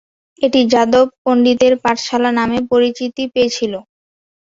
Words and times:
এটি 0.41 0.61
যাদব 0.73 1.07
পণ্ডিতের 1.23 1.73
পাঠশালা 1.83 2.31
নামে 2.39 2.59
পরিচিতি 2.71 3.23
পেয়েছিল। 3.33 3.73